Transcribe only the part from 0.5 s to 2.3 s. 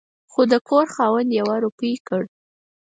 د کور خاوند يوه روپۍ کړ